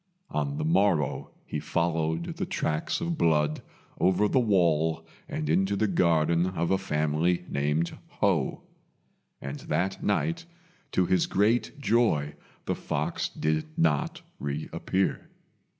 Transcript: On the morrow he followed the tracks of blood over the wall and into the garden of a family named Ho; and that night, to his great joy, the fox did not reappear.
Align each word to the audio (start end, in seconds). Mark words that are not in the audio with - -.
On 0.31 0.57
the 0.57 0.65
morrow 0.65 1.29
he 1.45 1.59
followed 1.59 2.23
the 2.37 2.45
tracks 2.47 3.01
of 3.01 3.19
blood 3.19 3.61
over 3.99 4.27
the 4.27 4.39
wall 4.39 5.05
and 5.29 5.47
into 5.47 5.75
the 5.75 5.85
garden 5.87 6.47
of 6.47 6.71
a 6.71 6.79
family 6.79 7.45
named 7.47 7.95
Ho; 8.19 8.63
and 9.39 9.59
that 9.59 10.01
night, 10.03 10.45
to 10.93 11.05
his 11.05 11.27
great 11.27 11.79
joy, 11.79 12.33
the 12.65 12.73
fox 12.73 13.29
did 13.29 13.67
not 13.77 14.23
reappear. 14.39 15.29